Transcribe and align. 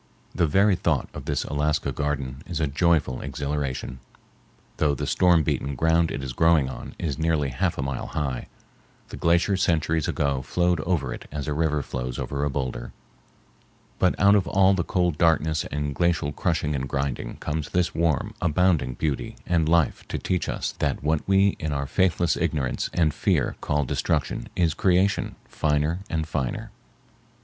The 0.33 0.47
very 0.47 0.75
thought 0.75 1.09
of 1.13 1.25
this 1.25 1.43
Alaska 1.43 1.91
garden 1.91 2.41
is 2.47 2.59
a 2.59 2.65
joyful 2.65 3.21
exhilaration. 3.21 3.99
Though 4.77 4.95
the 4.95 5.05
storm 5.05 5.43
beaten 5.43 5.75
ground 5.75 6.09
it 6.09 6.23
is 6.23 6.33
growing 6.33 6.67
on 6.69 6.95
is 6.97 7.19
nearly 7.19 7.49
half 7.49 7.77
a 7.77 7.83
mile 7.83 8.07
high, 8.07 8.47
the 9.09 9.15
glacier 9.15 9.55
centuries 9.55 10.07
ago 10.07 10.41
flowed 10.41 10.79
over 10.79 11.13
it 11.13 11.27
as 11.31 11.47
a 11.47 11.53
river 11.53 11.83
flows 11.83 12.17
over 12.17 12.43
a 12.43 12.49
boulder; 12.49 12.93
but 13.99 14.19
out 14.19 14.33
of 14.33 14.47
all 14.47 14.73
the 14.73 14.83
cold 14.83 15.19
darkness 15.19 15.65
and 15.65 15.93
glacial 15.93 16.31
crushing 16.31 16.73
and 16.75 16.89
grinding 16.89 17.35
comes 17.37 17.69
this 17.69 17.93
warm, 17.93 18.33
abounding 18.41 18.95
beauty 18.95 19.35
and 19.45 19.69
life 19.69 20.03
to 20.07 20.17
teach 20.17 20.49
us 20.49 20.71
that 20.79 21.03
what 21.03 21.21
we 21.27 21.49
in 21.59 21.71
our 21.71 21.85
faithless 21.85 22.35
ignorance 22.35 22.89
and 22.91 23.13
fear 23.13 23.55
call 23.61 23.85
destruction 23.85 24.49
is 24.55 24.73
creation 24.73 25.35
finer 25.47 25.99
and 26.09 26.27
finer. 26.27 26.71